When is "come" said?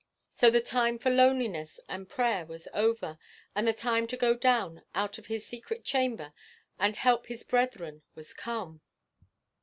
8.33-8.81